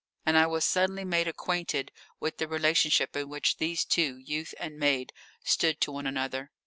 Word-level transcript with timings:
And 0.25 0.35
I 0.35 0.47
was 0.47 0.65
suddenly 0.65 1.05
made 1.05 1.27
acquainted 1.27 1.91
with 2.19 2.39
the 2.39 2.47
relationship 2.47 3.15
in 3.15 3.29
which 3.29 3.57
these 3.57 3.85
two, 3.85 4.17
youth 4.17 4.55
and 4.59 4.79
maid, 4.79 5.13
stood 5.43 5.79
to 5.81 5.91
one 5.91 6.07
another. 6.07 6.49